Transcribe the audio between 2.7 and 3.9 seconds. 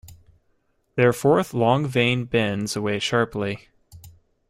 away sharply.